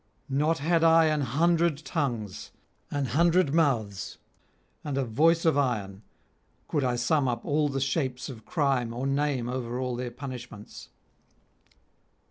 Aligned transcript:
Not 0.29 0.57
had 0.57 0.83
I 0.83 1.05
an 1.05 1.21
hundred 1.21 1.77
tongues, 1.85 2.49
an 2.89 3.05
hundred 3.05 3.53
mouths, 3.53 4.17
and 4.83 4.97
a 4.97 5.05
voice 5.05 5.45
of 5.45 5.59
iron, 5.59 6.01
could 6.67 6.83
I 6.83 6.95
sum 6.95 7.27
up 7.27 7.45
all 7.45 7.69
the 7.69 7.79
shapes 7.79 8.27
of 8.27 8.43
crime 8.43 8.95
or 8.95 9.05
name 9.05 9.47
over 9.47 9.77
all 9.77 9.95
their 9.95 10.09
punishments.' 10.09 10.89